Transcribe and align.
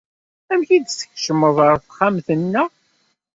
Amek 0.51 0.69
i 0.71 0.77
d-tkecmeḍ 0.79 1.57
ɣer 1.67 1.75
texxamt-nneɣ? 1.77 2.69